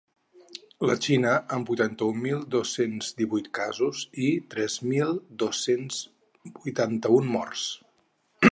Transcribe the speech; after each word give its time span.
La 0.89 0.93
Xina, 1.07 1.33
amb 1.57 1.67
vuitanta-un 1.71 2.23
mil 2.23 2.39
dos-cents 2.55 3.11
divuit 3.19 3.49
casos 3.59 4.01
i 4.29 4.31
tres 4.55 4.79
mil 4.93 5.15
dos-cents 5.45 6.01
vuitanta-un 6.57 7.31
morts. 7.37 7.67